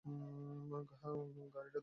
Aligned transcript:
গাড়িটা 0.05 0.95
ধার 1.01 1.13
নেবো। 1.25 1.79